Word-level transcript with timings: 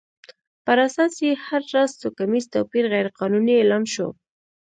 پر 0.65 0.77
اساس 0.87 1.13
یې 1.25 1.31
هر 1.45 1.61
راز 1.73 1.91
توکمیز 2.01 2.45
توپیر 2.53 2.85
غیر 2.93 3.07
قانوني 3.19 3.53
اعلان 3.57 3.83
شو. 3.93 4.07